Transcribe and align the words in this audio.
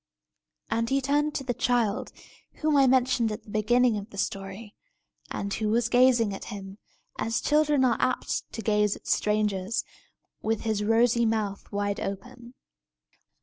And 0.71 0.89
he 0.89 0.99
turned 0.99 1.35
to 1.35 1.43
the 1.43 1.53
child, 1.53 2.11
whom 2.53 2.75
I 2.75 2.87
mentioned 2.87 3.31
at 3.31 3.43
the 3.43 3.51
beginning 3.51 3.97
of 3.99 4.09
the 4.09 4.17
story, 4.17 4.73
and 5.29 5.53
who 5.53 5.69
was 5.69 5.89
gazing 5.89 6.33
at 6.33 6.45
him, 6.45 6.79
as 7.19 7.39
children 7.39 7.85
are 7.85 7.97
apt 7.99 8.51
to 8.53 8.63
gaze 8.63 8.95
at 8.95 9.05
strangers, 9.05 9.83
with 10.41 10.61
his 10.61 10.83
rosy 10.83 11.27
mouth 11.27 11.71
wide 11.71 11.99
open. 11.99 12.55